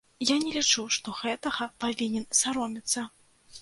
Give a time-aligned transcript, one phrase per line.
[0.29, 3.11] Я не лічу, што гэтага павінен саромецца.